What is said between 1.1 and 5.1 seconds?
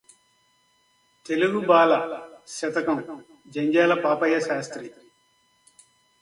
తెలుగుబాల! శతకంజంధ్యాల పాపయ్య శాస్త్రి